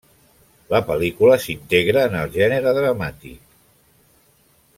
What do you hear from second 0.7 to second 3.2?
La pel·lícula s'integra en el gènere drama.